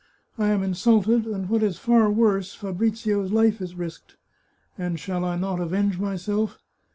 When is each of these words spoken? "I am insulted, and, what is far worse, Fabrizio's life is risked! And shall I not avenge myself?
"I 0.39 0.47
am 0.47 0.63
insulted, 0.63 1.27
and, 1.27 1.47
what 1.47 1.61
is 1.61 1.77
far 1.77 2.09
worse, 2.11 2.55
Fabrizio's 2.55 3.31
life 3.31 3.61
is 3.61 3.75
risked! 3.75 4.17
And 4.75 4.99
shall 4.99 5.23
I 5.23 5.35
not 5.35 5.59
avenge 5.59 5.99
myself? 5.99 6.57